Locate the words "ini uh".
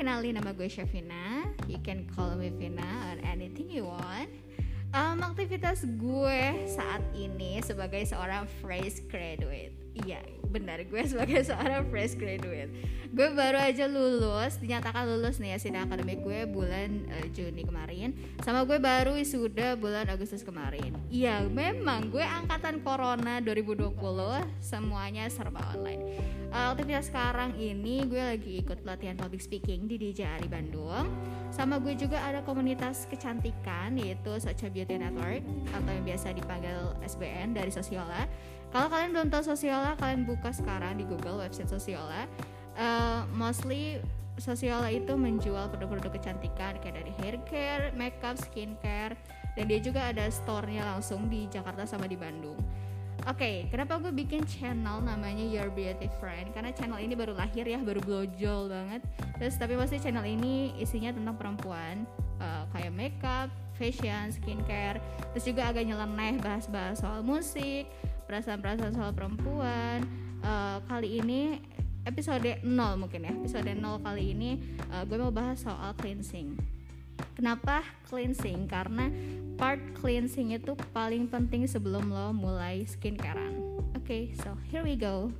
74.30-75.02